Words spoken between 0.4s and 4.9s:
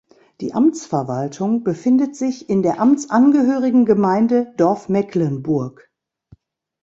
Amtsverwaltung befindet sich in der amtsangehörigen Gemeinde Dorf